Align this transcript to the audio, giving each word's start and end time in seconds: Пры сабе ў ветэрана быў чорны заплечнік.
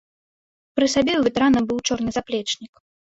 Пры 0.79 0.85
сабе 0.95 1.13
ў 1.17 1.21
ветэрана 1.27 1.59
быў 1.69 1.79
чорны 1.89 2.09
заплечнік. 2.17 2.73